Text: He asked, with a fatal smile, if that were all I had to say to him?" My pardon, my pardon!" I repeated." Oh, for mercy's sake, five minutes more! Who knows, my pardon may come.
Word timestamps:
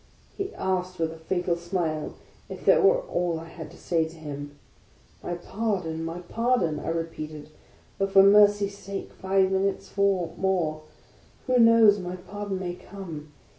He 0.35 0.51
asked, 0.55 0.97
with 0.97 1.11
a 1.13 1.19
fatal 1.19 1.55
smile, 1.55 2.15
if 2.49 2.65
that 2.65 2.83
were 2.83 3.01
all 3.01 3.39
I 3.39 3.47
had 3.49 3.69
to 3.69 3.77
say 3.77 4.03
to 4.09 4.15
him?" 4.15 4.57
My 5.23 5.35
pardon, 5.35 6.03
my 6.03 6.21
pardon!" 6.21 6.79
I 6.79 6.87
repeated." 6.87 7.49
Oh, 8.01 8.07
for 8.07 8.23
mercy's 8.23 8.75
sake, 8.79 9.13
five 9.13 9.51
minutes 9.51 9.95
more! 9.95 10.81
Who 11.45 11.59
knows, 11.59 11.99
my 11.99 12.15
pardon 12.15 12.57
may 12.57 12.73
come. 12.73 13.31